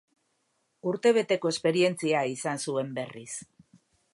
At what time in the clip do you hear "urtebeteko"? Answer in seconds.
0.91-1.51